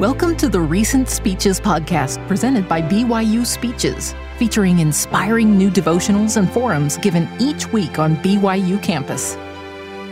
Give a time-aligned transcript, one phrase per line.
[0.00, 6.50] Welcome to the Recent Speeches podcast presented by BYU Speeches, featuring inspiring new devotionals and
[6.50, 9.38] forums given each week on BYU campus.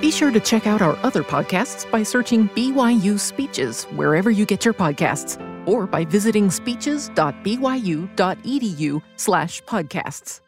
[0.01, 4.65] Be sure to check out our other podcasts by searching BYU Speeches wherever you get
[4.65, 10.41] your podcasts or by visiting speeches.byu.edu slash podcasts.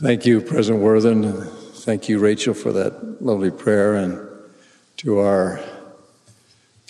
[0.00, 1.40] Thank you, President Worthen.
[1.72, 4.20] Thank you, Rachel, for that lovely prayer, and
[4.98, 5.58] to our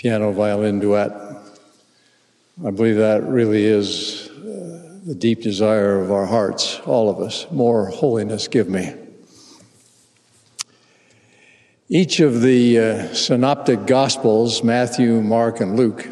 [0.06, 1.10] piano violin duet.
[2.64, 7.44] I believe that really is uh, the deep desire of our hearts, all of us.
[7.50, 8.94] More holiness, give me.
[11.88, 16.06] Each of the uh, synoptic gospels, Matthew, Mark, and Luke,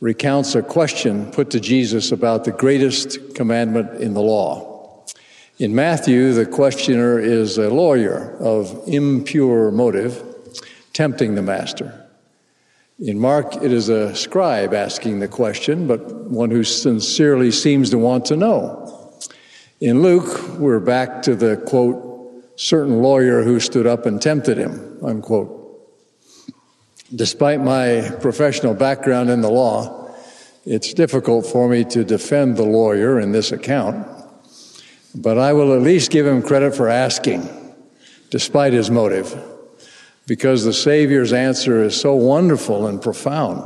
[0.00, 5.04] recounts a question put to Jesus about the greatest commandment in the law.
[5.58, 10.22] In Matthew, the questioner is a lawyer of impure motive,
[10.92, 11.97] tempting the master.
[13.00, 17.98] In Mark, it is a scribe asking the question, but one who sincerely seems to
[17.98, 19.14] want to know.
[19.80, 24.98] In Luke, we're back to the quote, certain lawyer who stood up and tempted him,
[25.00, 25.54] unquote.
[27.14, 30.12] Despite my professional background in the law,
[30.66, 34.08] it's difficult for me to defend the lawyer in this account,
[35.14, 37.48] but I will at least give him credit for asking,
[38.30, 39.40] despite his motive
[40.28, 43.64] because the Savior's answer is so wonderful and profound.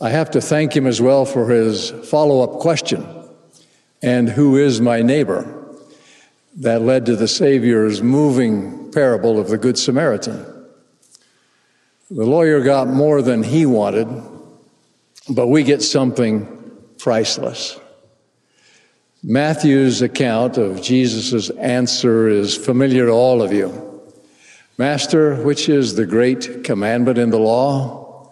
[0.00, 3.06] I have to thank him as well for his follow up question
[4.02, 5.52] and who is my neighbor?
[6.56, 10.44] That led to the Savior's moving parable of the Good Samaritan.
[12.10, 14.08] The lawyer got more than he wanted,
[15.28, 16.46] but we get something
[16.98, 17.78] priceless.
[19.22, 23.85] Matthew's account of Jesus' answer is familiar to all of you.
[24.78, 28.30] Master, which is the great commandment in the law?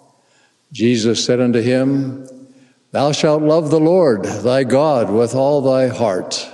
[0.73, 2.29] Jesus said unto him,
[2.91, 6.47] Thou shalt love the Lord thy God with all thy heart,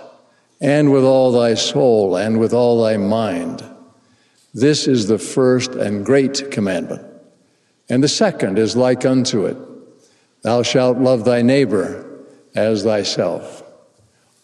[0.61, 3.65] and with all thy soul, and with all thy mind.
[4.55, 7.05] This is the first and great commandment.
[7.89, 9.57] And the second is like unto it
[10.43, 13.65] Thou shalt love thy neighbor as thyself.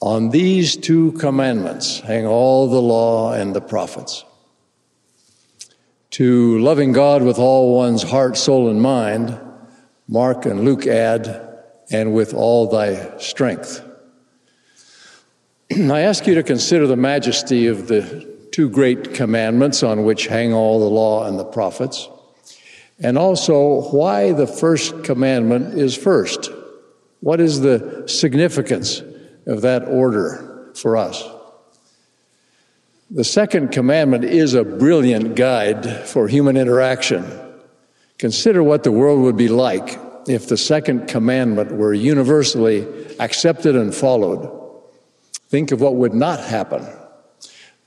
[0.00, 4.24] On these two commandments hang all the law and the prophets
[6.16, 9.38] to loving God with all one's heart, soul, and mind,
[10.08, 13.84] Mark and Luke add, and with all thy strength.
[15.70, 20.54] I ask you to consider the majesty of the two great commandments on which hang
[20.54, 22.08] all the law and the prophets,
[22.98, 26.48] and also why the first commandment is first.
[27.20, 29.02] What is the significance
[29.46, 31.22] of that order for us?
[33.10, 37.24] The second commandment is a brilliant guide for human interaction.
[38.18, 39.96] Consider what the world would be like
[40.26, 42.84] if the second commandment were universally
[43.20, 44.50] accepted and followed.
[45.48, 46.84] Think of what would not happen.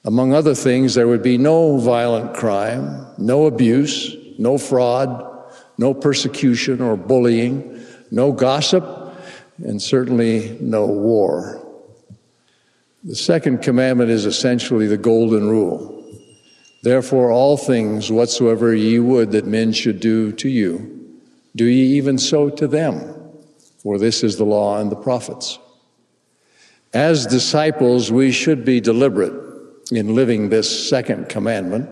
[0.05, 5.25] Among other things, there would be no violent crime, no abuse, no fraud,
[5.77, 8.85] no persecution or bullying, no gossip,
[9.57, 11.68] and certainly no war.
[13.03, 16.03] The second commandment is essentially the golden rule.
[16.83, 21.17] Therefore, all things whatsoever ye would that men should do to you,
[21.55, 23.15] do ye even so to them,
[23.81, 25.59] for this is the law and the prophets.
[26.93, 29.33] As disciples, we should be deliberate
[29.91, 31.89] in living this second commandment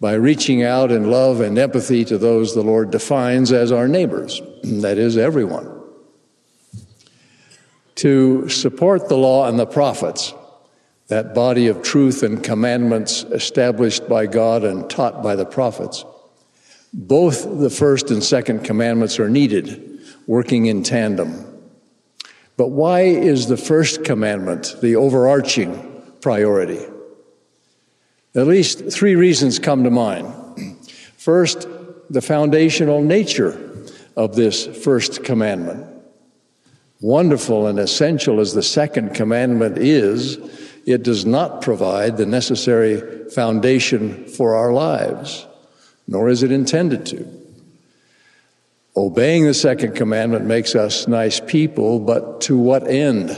[0.00, 4.40] by reaching out in love and empathy to those the Lord defines as our neighbors,
[4.62, 5.81] that is, everyone
[8.02, 10.34] to support the law and the prophets,
[11.06, 16.04] that body of truth and commandments established by God and taught by the prophets.
[16.92, 21.46] Both the first and second commandments are needed, working in tandem.
[22.56, 26.84] But why is the first commandment the overarching priority?
[28.34, 30.26] At least three reasons come to mind.
[31.16, 31.68] First,
[32.10, 33.86] the foundational nature
[34.16, 35.91] of this first commandment
[37.02, 40.38] wonderful and essential as the second commandment is,
[40.86, 45.46] it does not provide the necessary foundation for our lives,
[46.06, 47.28] nor is it intended to.
[48.96, 53.30] Obeying the second commandment makes us nice people, but to what end?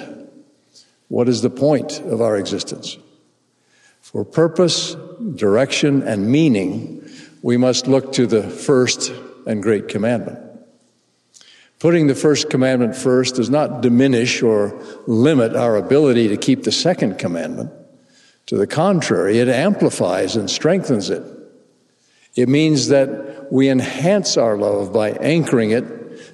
[1.08, 2.98] What is the point of our existence?
[4.00, 4.96] For purpose,
[5.36, 7.08] direction, and meaning,
[7.42, 9.12] we must look to the first
[9.46, 10.43] and great commandment.
[11.84, 14.72] Putting the first commandment first does not diminish or
[15.06, 17.72] limit our ability to keep the second commandment.
[18.46, 21.22] To the contrary, it amplifies and strengthens it.
[22.36, 25.84] It means that we enhance our love by anchoring it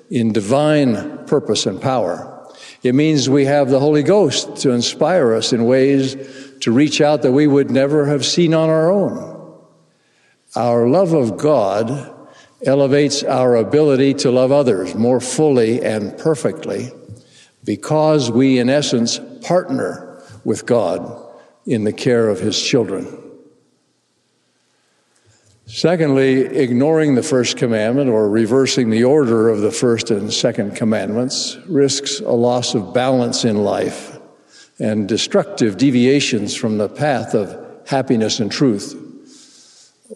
[0.08, 2.49] in divine purpose and power.
[2.85, 6.14] It means we have the Holy Ghost to inspire us in ways
[6.61, 9.52] to reach out that we would never have seen on our own.
[10.55, 12.19] Our love of God
[12.66, 16.92] elevates our ability to love others more fully and perfectly
[17.64, 21.26] because we, in essence, partner with God
[21.66, 23.16] in the care of His children.
[25.66, 31.56] Secondly, ignoring the first commandment or reversing the order of the first and second commandments
[31.66, 34.18] risks a loss of balance in life
[34.80, 37.56] and destructive deviations from the path of
[37.86, 38.96] happiness and truth.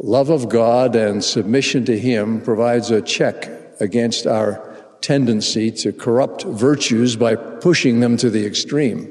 [0.00, 3.48] Love of God and submission to Him provides a check
[3.80, 9.10] against our tendency to corrupt virtues by pushing them to the extreme.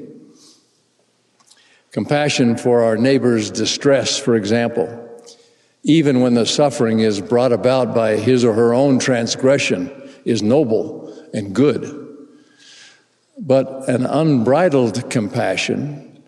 [1.90, 5.00] Compassion for our neighbor's distress, for example,
[5.84, 9.90] even when the suffering is brought about by his or her own transgression,
[10.24, 12.00] is noble and good.
[13.38, 16.22] But an unbridled compassion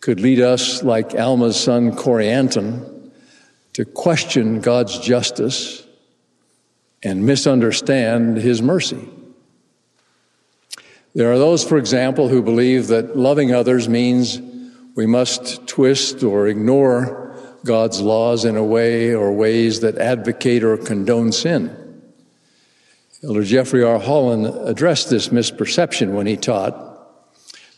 [0.00, 2.97] could lead us, like Alma's son Corianton,
[3.78, 5.86] to question God's justice
[7.04, 9.08] and misunderstand his mercy.
[11.14, 14.40] There are those, for example, who believe that loving others means
[14.96, 20.76] we must twist or ignore God's laws in a way or ways that advocate or
[20.76, 21.70] condone sin.
[23.22, 24.00] Elder Jeffrey R.
[24.00, 26.74] Holland addressed this misperception when he taught.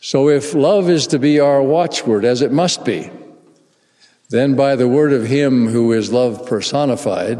[0.01, 3.11] So, if love is to be our watchword, as it must be,
[4.31, 7.37] then, by the word of Him who is love personified,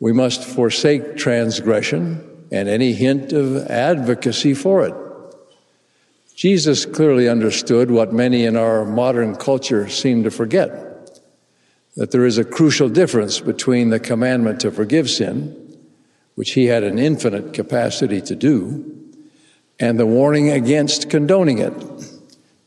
[0.00, 4.94] we must forsake transgression and any hint of advocacy for it.
[6.34, 10.82] Jesus clearly understood what many in our modern culture seem to forget
[11.96, 15.78] that there is a crucial difference between the commandment to forgive sin,
[16.34, 18.84] which he had an infinite capacity to do,
[19.80, 21.72] and the warning against condoning it,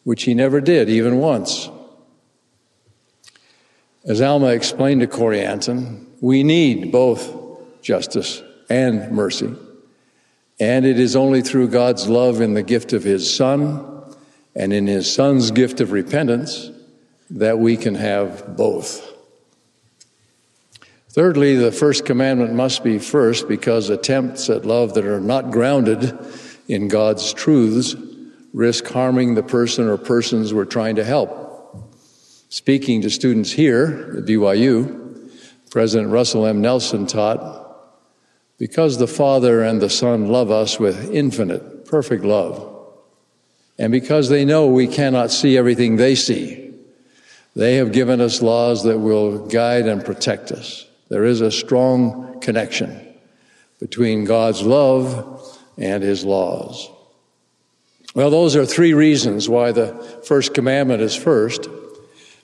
[0.03, 1.69] which he never did, even once.
[4.05, 7.35] As Alma explained to Corianton, we need both
[7.81, 9.53] justice and mercy.
[10.59, 14.03] And it is only through God's love in the gift of His Son
[14.55, 16.69] and in His Son's gift of repentance
[17.29, 19.05] that we can have both.
[21.09, 26.17] Thirdly, the first commandment must be first because attempts at love that are not grounded
[26.67, 27.95] in God's truths
[28.53, 31.48] risk harming the person or persons we're trying to help.
[32.51, 35.29] Speaking to students here at BYU,
[35.69, 36.61] President Russell M.
[36.61, 37.67] Nelson taught,
[38.57, 42.75] because the Father and the Son love us with infinite, perfect love,
[43.77, 46.73] and because they know we cannot see everything they see,
[47.55, 50.87] they have given us laws that will guide and protect us.
[51.09, 52.99] There is a strong connection
[53.79, 56.89] between God's love and His laws.
[58.15, 59.93] Well, those are three reasons why the
[60.25, 61.67] first commandment is first.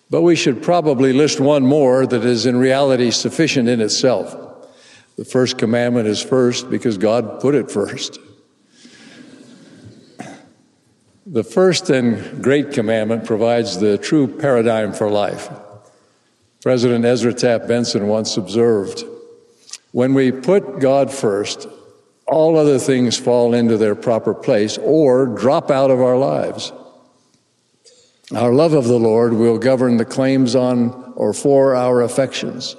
[0.10, 4.36] But we should probably list one more that is in reality sufficient in itself.
[5.18, 8.20] The first commandment is first because God put it first.
[11.26, 15.50] The first and great commandment provides the true paradigm for life.
[16.62, 19.04] President Ezra Taft Benson once observed
[19.96, 21.68] when we put God first,
[22.28, 26.74] all other things fall into their proper place or drop out of our lives.
[28.34, 32.76] Our love of the Lord will govern the claims on or for our affections,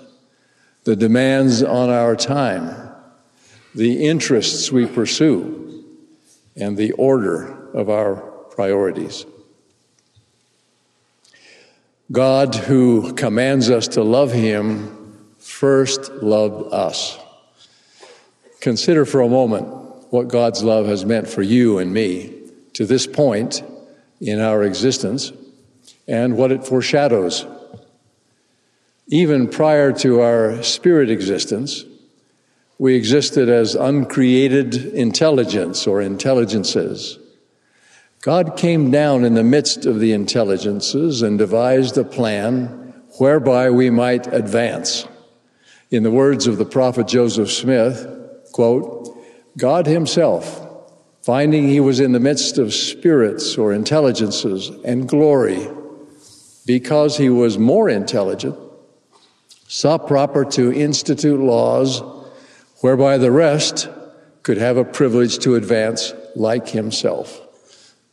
[0.83, 2.91] the demands on our time,
[3.73, 5.85] the interests we pursue,
[6.57, 8.17] and the order of our
[8.51, 9.25] priorities.
[12.11, 17.19] God, who commands us to love Him, first loved us.
[18.61, 19.67] Consider for a moment
[20.11, 22.33] what God's love has meant for you and me
[22.73, 23.63] to this point
[24.21, 25.33] in our existence
[26.09, 27.47] and what it foreshadows.
[29.09, 31.85] Even prior to our spirit existence,
[32.79, 37.19] we existed as uncreated intelligence or intelligences.
[38.21, 43.89] God came down in the midst of the intelligences and devised a plan whereby we
[43.89, 45.07] might advance.
[45.91, 48.07] In the words of the prophet Joseph Smith,
[48.53, 49.17] quote,
[49.57, 50.66] God himself
[51.27, 55.67] finding he was in the midst of spirits or intelligences and glory,
[56.65, 58.57] because he was more intelligent,
[59.67, 62.01] saw proper to institute laws
[62.81, 63.89] whereby the rest
[64.45, 67.41] could have a privilege to advance like himself.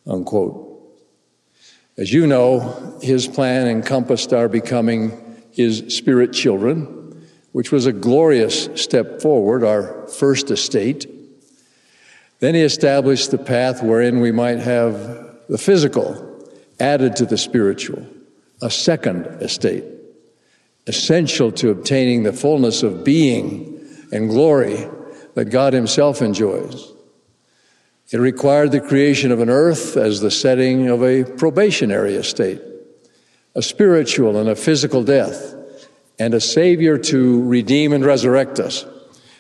[0.08, 0.72] Unquote.
[1.96, 8.70] As you know, his plan encompassed our becoming his spirit children, which was a glorious
[8.74, 11.06] step forward, our first estate.
[12.44, 14.94] Then he established the path wherein we might have
[15.48, 16.46] the physical
[16.78, 18.06] added to the spiritual,
[18.62, 19.86] a second estate,
[20.86, 24.86] essential to obtaining the fullness of being and glory
[25.36, 26.92] that God Himself enjoys.
[28.12, 32.62] It required the creation of an earth as the setting of a probationary estate,
[33.56, 35.56] a spiritual and a physical death,
[36.20, 38.86] and a Savior to redeem and resurrect us.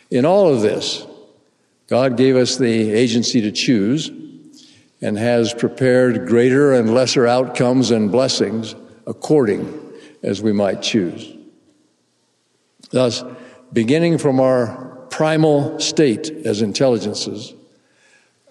[0.09, 1.05] In all of this,
[1.87, 4.09] God gave us the agency to choose
[5.01, 8.73] and has prepared greater and lesser outcomes and blessings
[9.05, 9.81] according
[10.23, 11.35] as we might choose.
[12.91, 13.23] Thus,
[13.73, 17.53] beginning from our primal state as intelligences,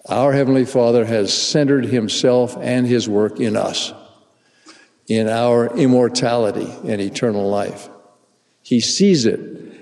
[0.07, 3.93] our Heavenly Father has centered Himself and His work in us,
[5.07, 7.89] in our immortality and eternal life.
[8.61, 9.39] He sees it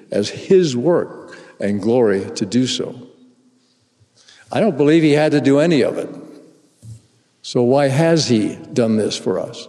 [0.10, 3.11] as His work and glory to do so.
[4.52, 6.10] I don't believe He had to do any of it.
[7.42, 9.68] So, why has he done this for us?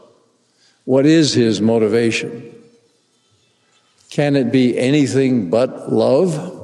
[0.84, 2.54] What is his motivation?
[4.10, 6.58] Can it be anything but love?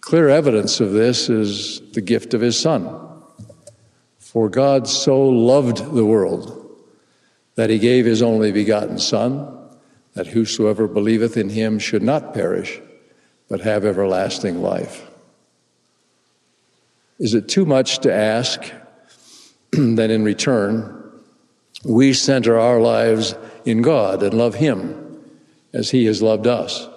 [0.00, 2.88] Clear evidence of this is the gift of his Son.
[4.18, 6.56] For God so loved the world
[7.56, 9.56] that he gave his only begotten Son,
[10.14, 12.80] that whosoever believeth in him should not perish,
[13.48, 15.09] but have everlasting life.
[17.20, 18.72] Is it too much to ask
[19.72, 20.96] that in return,
[21.84, 23.34] we center our lives
[23.66, 25.20] in God and love Him
[25.74, 26.88] as He has loved us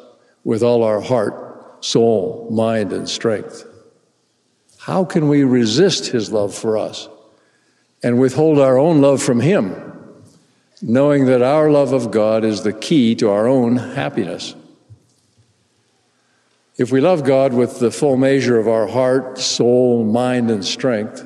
[0.46, 3.66] with all our heart, soul, mind, and strength.
[4.80, 7.10] How can we resist His love for us
[8.02, 9.76] and withhold our own love from Him,
[10.82, 14.56] knowing that our love of God is the key to our own happiness?
[16.76, 21.24] If we love God with the full measure of our heart, soul, mind, and strength,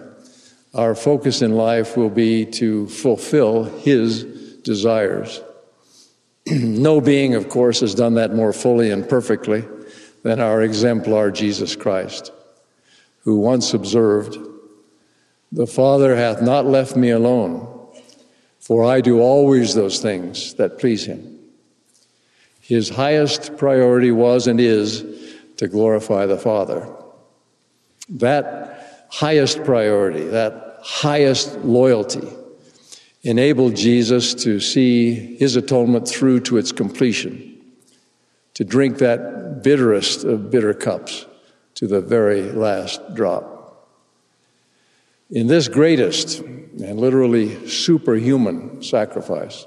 [0.73, 4.25] our focus in life will be to fulfill His
[4.63, 5.41] desires.
[6.47, 9.63] no being, of course, has done that more fully and perfectly
[10.23, 12.33] than our exemplar Jesus Christ,
[13.23, 14.37] who once observed,
[15.53, 17.73] The Father hath not left me alone,
[18.59, 21.39] for I do always those things that please Him.
[22.59, 25.16] His highest priority was and is
[25.57, 26.87] to glorify the Father.
[28.09, 32.27] That highest priority, that highest loyalty
[33.23, 37.59] enabled Jesus to see his atonement through to its completion,
[38.53, 41.25] to drink that bitterest of bitter cups
[41.75, 43.53] to the very last drop.
[45.29, 49.65] In this greatest and literally superhuman sacrifice,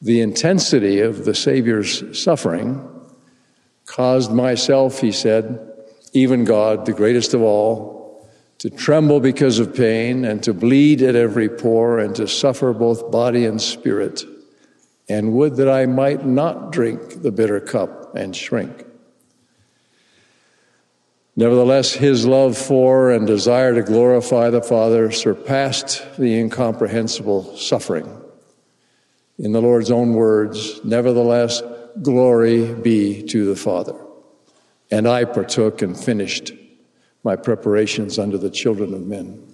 [0.00, 2.97] the intensity of the Savior's suffering
[3.88, 5.72] caused myself, he said,
[6.12, 8.28] even God, the greatest of all,
[8.58, 13.10] to tremble because of pain, and to bleed at every pore, and to suffer both
[13.10, 14.24] body and spirit.
[15.08, 18.84] And would that I might not drink the bitter cup and shrink.
[21.34, 28.20] Nevertheless, his love for and desire to glorify the Father surpassed the incomprehensible suffering.
[29.38, 31.62] In the Lord's own words, nevertheless,
[32.02, 33.94] glory be to the Father.
[34.90, 36.52] And I partook and finished
[37.24, 39.44] my preparations under the children of men.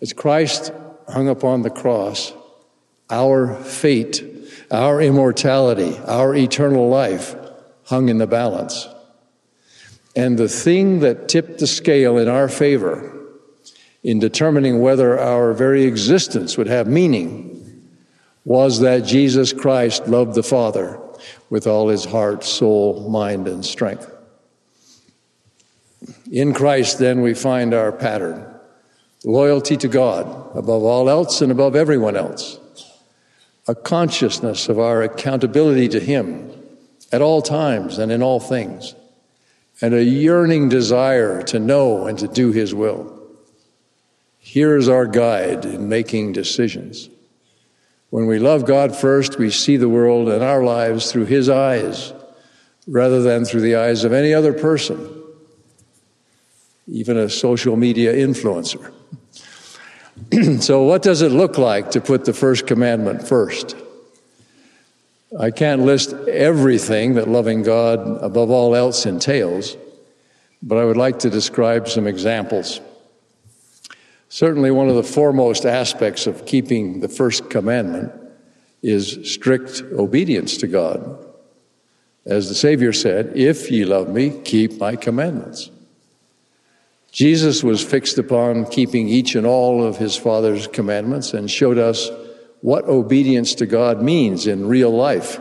[0.00, 0.72] As Christ
[1.08, 2.32] hung upon the cross,
[3.10, 4.24] our fate,
[4.70, 7.36] our immortality, our eternal life
[7.84, 8.88] hung in the balance.
[10.14, 13.12] And the thing that tipped the scale in our favor
[14.02, 17.55] in determining whether our very existence would have meaning
[18.46, 21.00] was that Jesus Christ loved the Father
[21.50, 24.08] with all his heart, soul, mind, and strength.
[26.30, 28.46] In Christ, then, we find our pattern
[29.24, 30.26] loyalty to God
[30.56, 32.60] above all else and above everyone else,
[33.66, 36.48] a consciousness of our accountability to Him
[37.10, 38.94] at all times and in all things,
[39.82, 43.12] and a yearning desire to know and to do His will.
[44.38, 47.10] Here is our guide in making decisions.
[48.10, 52.12] When we love God first, we see the world and our lives through His eyes
[52.86, 55.16] rather than through the eyes of any other person
[56.88, 58.92] even a social media influencer.
[60.62, 63.76] so, what does it look like to put the first commandment first?
[65.38, 69.76] I can't list everything that loving God above all else entails,
[70.62, 72.80] but I would like to describe some examples.
[74.28, 78.12] Certainly, one of the foremost aspects of keeping the first commandment
[78.82, 81.24] is strict obedience to God.
[82.24, 85.70] As the Savior said, If ye love me, keep my commandments.
[87.12, 92.10] Jesus was fixed upon keeping each and all of his Father's commandments and showed us
[92.60, 95.40] what obedience to God means in real life.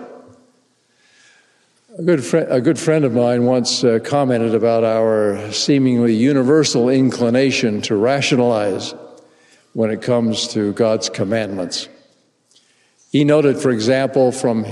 [1.98, 6.90] A good, fr- a good friend of mine once uh, commented about our seemingly universal
[6.90, 8.94] inclination to rationalize
[9.72, 11.88] when it comes to God's commandments.
[13.14, 14.66] He noted, for example, from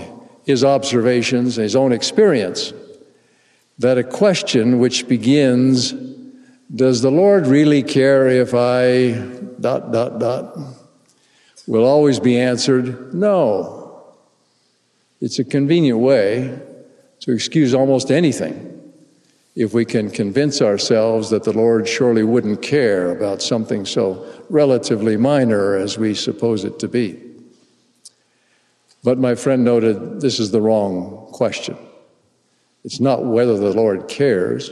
[0.44, 2.74] his observations, and his own experience,
[3.80, 5.94] that a question which begins,
[6.75, 9.13] Does the Lord really care if I
[9.62, 10.58] dot, dot, dot,
[11.68, 14.13] will always be answered, No.
[15.22, 16.60] It's a convenient way
[17.24, 18.70] to excuse almost anything
[19.56, 25.15] if we can convince ourselves that the Lord surely wouldn't care about something so relatively
[25.15, 27.22] minor as we suppose it to be.
[29.06, 31.77] But my friend noted this is the wrong question.
[32.84, 34.72] It's not whether the Lord cares,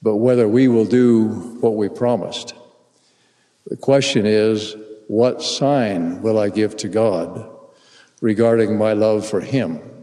[0.00, 1.26] but whether we will do
[1.60, 2.54] what we promised.
[3.66, 4.76] The question is,
[5.08, 7.50] what sign will I give to God
[8.20, 9.97] regarding my love for Him?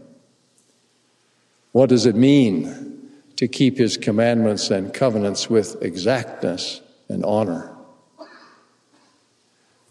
[1.76, 6.80] What does it mean to keep his commandments and covenants with exactness
[7.10, 7.70] and honor?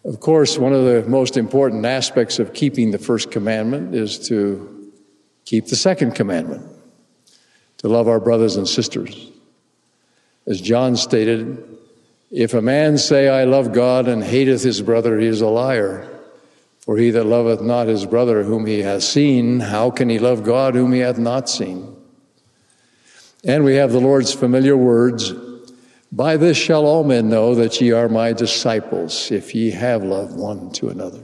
[0.03, 4.91] Of course, one of the most important aspects of keeping the first commandment is to
[5.45, 6.65] keep the second commandment,
[7.77, 9.29] to love our brothers and sisters.
[10.47, 11.63] As John stated,
[12.31, 16.14] if a man say, I love God and hateth his brother, he is a liar.
[16.85, 20.43] For he that loveth not his brother whom he hath seen, how can he love
[20.43, 21.95] God whom he hath not seen?
[23.43, 25.33] And we have the Lord's familiar words
[26.11, 30.35] By this shall all men know that ye are my disciples, if ye have love
[30.35, 31.21] one to another.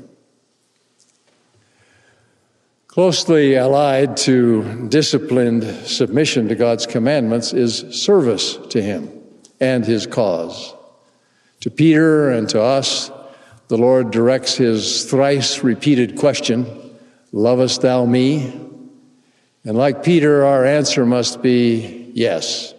[2.88, 9.10] Closely allied to disciplined submission to God's commandments is service to Him
[9.62, 10.74] and His cause.
[11.62, 13.10] To Peter and to us,
[13.72, 16.68] the Lord directs his thrice repeated question,
[17.32, 18.48] Lovest thou me?
[19.64, 22.74] And like Peter, our answer must be yes,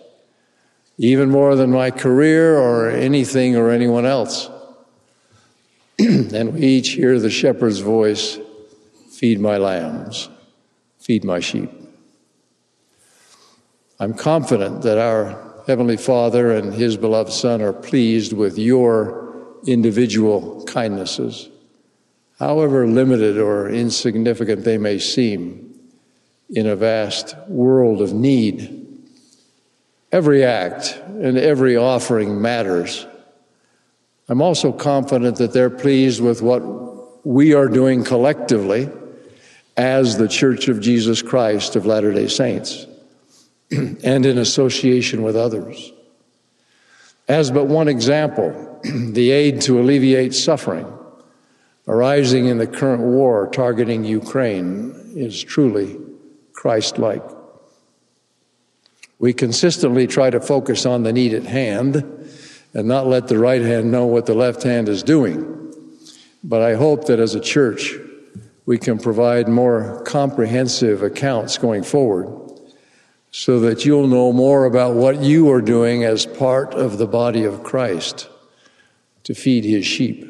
[0.99, 4.51] even more than my career or anything or anyone else.
[5.99, 8.39] and we each hear the shepherd's voice
[9.09, 10.29] feed my lambs,
[10.99, 11.71] feed my sheep.
[13.99, 19.22] I'm confident that our Heavenly Father and His beloved Son are pleased with your
[19.67, 21.49] individual kindnesses,
[22.39, 25.75] however limited or insignificant they may seem
[26.51, 28.79] in a vast world of need.
[30.11, 33.07] Every act and every offering matters.
[34.29, 38.91] I'm also confident that they're pleased with what we are doing collectively
[39.77, 42.87] as the Church of Jesus Christ of Latter day Saints
[43.71, 45.93] and in association with others.
[47.29, 50.87] As but one example, the aid to alleviate suffering
[51.89, 55.99] arising in the current war targeting Ukraine is truly
[56.53, 57.23] Christ like.
[59.19, 61.97] We consistently try to focus on the need at hand
[62.75, 65.49] and not let the right hand know what the left hand is doing.
[66.43, 67.95] But I hope that as a church,
[68.65, 72.52] we can provide more comprehensive accounts going forward
[73.33, 77.45] so that you'll know more about what you are doing as part of the body
[77.45, 78.29] of Christ
[79.25, 80.29] to feed his sheep.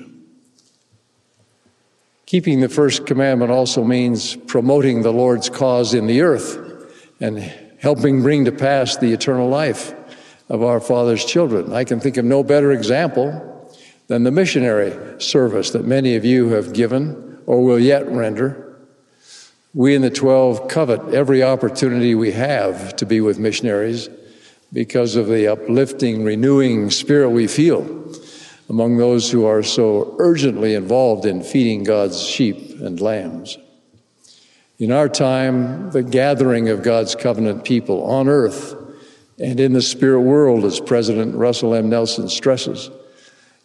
[2.26, 6.58] Keeping the first commandment also means promoting the Lord's cause in the earth
[7.20, 7.38] and
[7.80, 9.92] helping bring to pass the eternal life
[10.48, 11.72] of our Father's children.
[11.72, 13.74] I can think of no better example
[14.06, 18.71] than the missionary service that many of you have given or will yet render
[19.74, 24.08] we in the 12 covet every opportunity we have to be with missionaries
[24.72, 27.80] because of the uplifting, renewing spirit we feel
[28.68, 33.58] among those who are so urgently involved in feeding God's sheep and lambs.
[34.78, 38.74] In our time, the gathering of God's covenant people on earth
[39.38, 41.88] and in the spirit world, as President Russell M.
[41.88, 42.90] Nelson stresses,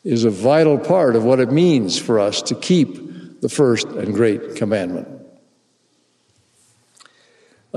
[0.03, 4.13] is a vital part of what it means for us to keep the first and
[4.13, 5.16] great commandment.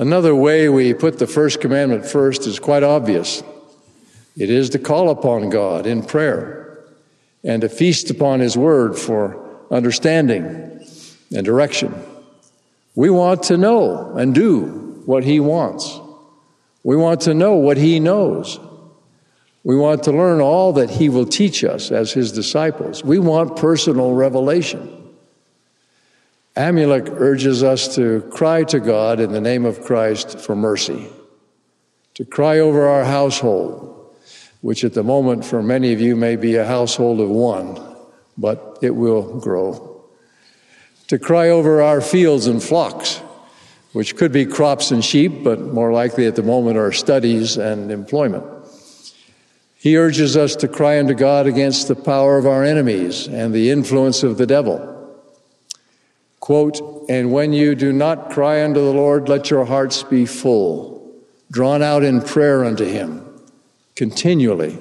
[0.00, 3.42] Another way we put the first commandment first is quite obvious
[4.34, 6.86] it is to call upon God in prayer
[7.44, 10.86] and to feast upon His Word for understanding
[11.36, 11.94] and direction.
[12.94, 16.00] We want to know and do what He wants.
[16.82, 18.58] We want to know what He knows.
[19.64, 23.04] We want to learn all that He will teach us as His disciples.
[23.04, 24.99] We want personal revelation.
[26.60, 31.08] Amulek urges us to cry to God in the name of Christ for mercy,
[32.12, 34.14] to cry over our household,
[34.60, 37.80] which at the moment for many of you may be a household of one,
[38.36, 40.04] but it will grow,
[41.06, 43.22] to cry over our fields and flocks,
[43.94, 47.90] which could be crops and sheep, but more likely at the moment are studies and
[47.90, 48.44] employment.
[49.76, 53.70] He urges us to cry unto God against the power of our enemies and the
[53.70, 54.99] influence of the devil.
[56.40, 61.14] Quote, and when you do not cry unto the Lord, let your hearts be full,
[61.50, 63.26] drawn out in prayer unto him
[63.94, 64.78] continually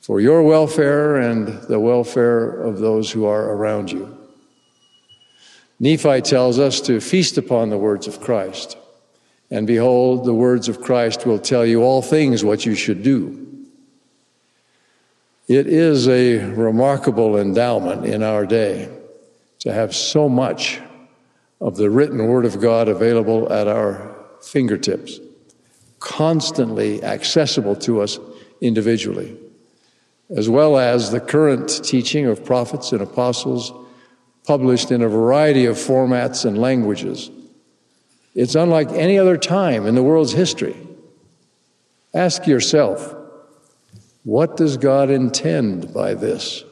[0.00, 4.16] for your welfare and the welfare of those who are around you.
[5.80, 8.76] Nephi tells us to feast upon the words of Christ.
[9.50, 13.66] And behold, the words of Christ will tell you all things what you should do.
[15.48, 18.90] It is a remarkable endowment in our day
[19.60, 20.80] to have so much
[21.60, 25.18] of the written Word of God available at our fingertips,
[25.98, 28.18] constantly accessible to us
[28.60, 29.36] individually,
[30.30, 33.72] as well as the current teaching of prophets and apostles
[34.46, 37.30] published in a variety of formats and languages.
[38.34, 40.76] It's unlike any other time in the world's history.
[42.14, 43.14] Ask yourself,
[44.24, 46.62] what does God intend by this?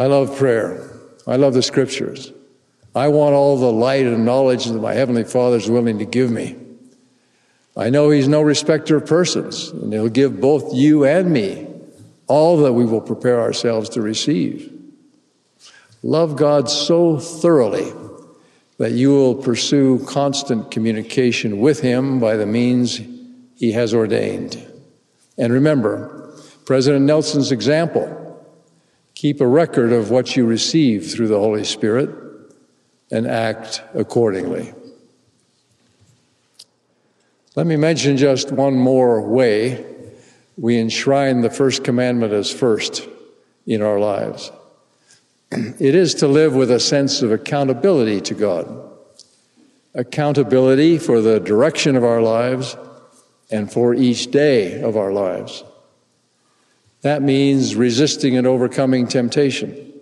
[0.00, 0.82] I love prayer.
[1.26, 2.32] I love the scriptures.
[2.94, 6.30] I want all the light and knowledge that my Heavenly Father is willing to give
[6.30, 6.56] me.
[7.76, 11.68] I know He's no respecter of persons, and He'll give both you and me
[12.28, 14.72] all that we will prepare ourselves to receive.
[16.02, 17.92] Love God so thoroughly
[18.78, 23.02] that you will pursue constant communication with Him by the means
[23.54, 24.66] He has ordained.
[25.36, 26.32] And remember,
[26.64, 28.16] President Nelson's example
[29.20, 32.08] keep a record of what you receive through the Holy Spirit
[33.10, 34.72] and act accordingly.
[37.54, 39.84] Let me mention just one more way
[40.56, 43.06] we enshrine the first commandment as first
[43.66, 44.50] in our lives.
[45.52, 48.90] It is to live with a sense of accountability to God,
[49.92, 52.74] accountability for the direction of our lives
[53.50, 55.62] and for each day of our lives.
[57.02, 59.92] That means resisting and overcoming temptation,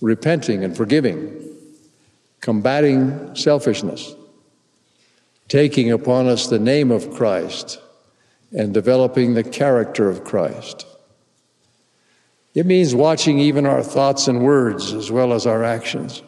[0.00, 1.56] repenting and forgiving,
[2.40, 4.14] combating selfishness,
[5.48, 7.80] taking upon us the name of Christ,
[8.56, 10.86] and developing the character of Christ.
[12.54, 16.22] It means watching even our thoughts and words as well as our actions.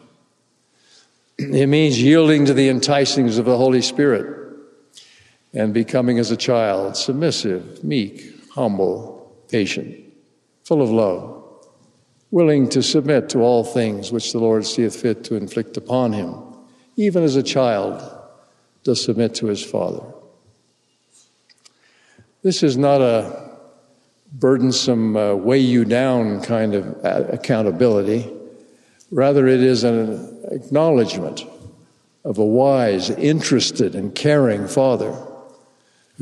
[1.37, 4.55] It means yielding to the enticings of the Holy Spirit
[5.53, 9.12] and becoming as a child submissive, meek, humble,
[9.53, 9.95] patient,
[10.63, 11.43] full of love,
[12.31, 16.33] willing to submit to all things which the Lord seeth fit to inflict upon him,
[16.97, 18.01] even as a child
[18.83, 20.03] does submit to his father.
[22.41, 23.51] This is not a
[24.33, 28.27] burdensome, uh, weigh you down kind of accountability.
[29.11, 31.45] Rather, it is an acknowledgement
[32.25, 35.15] of a wise, interested, and caring Father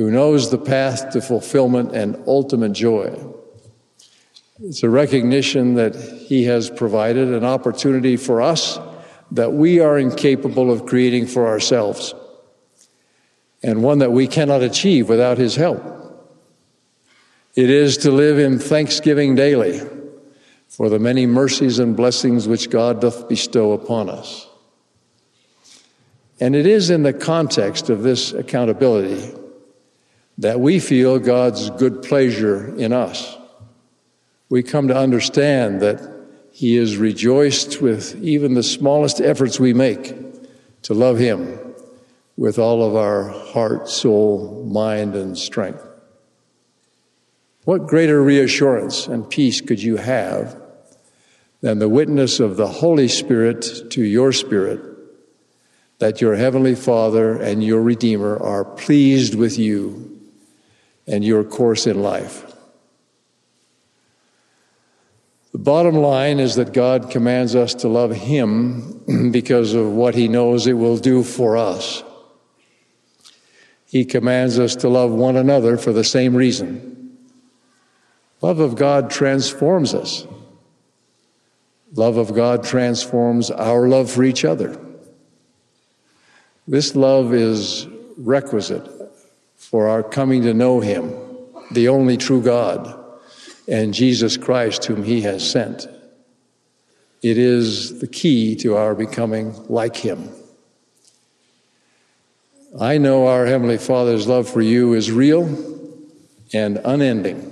[0.01, 3.15] who knows the path to fulfillment and ultimate joy.
[4.59, 8.79] It's a recognition that He has provided an opportunity for us
[9.29, 12.15] that we are incapable of creating for ourselves,
[13.61, 15.83] and one that we cannot achieve without His help.
[17.53, 19.81] It is to live in thanksgiving daily
[20.67, 24.47] for the many mercies and blessings which God doth bestow upon us.
[26.39, 29.37] And it is in the context of this accountability
[30.37, 33.37] that we feel God's good pleasure in us.
[34.49, 36.01] We come to understand that
[36.51, 40.13] He is rejoiced with even the smallest efforts we make
[40.83, 41.59] to love Him
[42.37, 45.87] with all of our heart, soul, mind, and strength.
[47.63, 50.59] What greater reassurance and peace could you have
[51.61, 54.81] than the witness of the Holy Spirit to your spirit
[55.99, 60.10] that your Heavenly Father and your Redeemer are pleased with you
[61.07, 62.45] and your course in life?
[65.51, 70.27] The bottom line is that God commands us to love Him because of what He
[70.27, 72.03] knows it will do for us.
[73.85, 77.17] He commands us to love one another for the same reason.
[78.41, 80.25] Love of God transforms us.
[81.93, 84.79] Love of God transforms our love for each other.
[86.67, 87.85] This love is
[88.17, 88.87] requisite
[89.71, 91.15] for our coming to know Him,
[91.71, 92.93] the only true God,
[93.69, 95.87] and Jesus Christ, whom He has sent.
[97.21, 100.29] It is the key to our becoming like Him.
[102.79, 105.45] I know our Heavenly Father's love for you is real
[106.53, 107.47] and unending.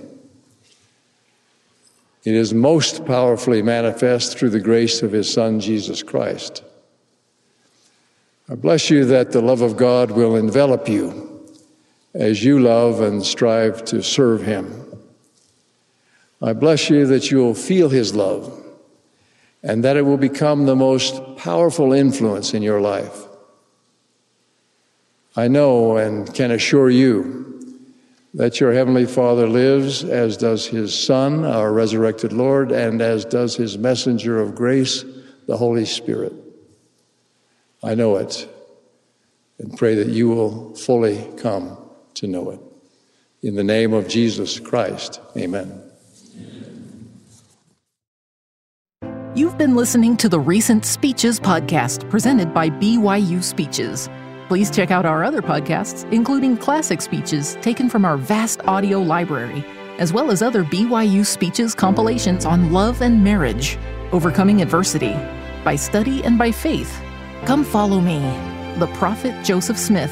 [2.25, 6.63] It is most powerfully manifest through the grace of His Son, Jesus Christ.
[8.49, 11.28] I bless you that the love of God will envelop you
[12.13, 14.85] as you love and strive to serve Him.
[16.41, 18.55] I bless you that you will feel His love
[19.61, 23.25] and that it will become the most powerful influence in your life.
[25.35, 27.45] I know and can assure you
[28.33, 33.55] that your Heavenly Father lives, as does His Son, our resurrected Lord, and as does
[33.55, 35.03] His messenger of grace,
[35.45, 36.33] the Holy Spirit.
[37.83, 38.47] I know it
[39.57, 41.77] and pray that you will fully come
[42.19, 42.59] to know it.
[43.41, 45.81] In the name of Jesus Christ, amen.
[49.35, 54.09] You've been listening to the Recent Speeches podcast presented by BYU Speeches.
[54.49, 59.63] Please check out our other podcasts, including classic speeches taken from our vast audio library,
[59.97, 63.77] as well as other BYU Speeches compilations on love and marriage,
[64.11, 65.13] overcoming adversity,
[65.63, 66.99] by study and by faith.
[67.45, 68.19] Come follow me,
[68.77, 70.11] the prophet Joseph Smith,